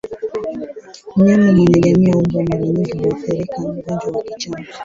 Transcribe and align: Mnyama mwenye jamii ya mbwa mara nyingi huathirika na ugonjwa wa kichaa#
Mnyama 1.15 1.47
mwenye 1.55 1.77
jamii 1.85 2.09
ya 2.09 2.17
mbwa 2.17 2.43
mara 2.43 2.67
nyingi 2.67 2.97
huathirika 2.97 3.59
na 3.61 3.67
ugonjwa 3.69 4.17
wa 4.17 4.23
kichaa# 4.23 4.63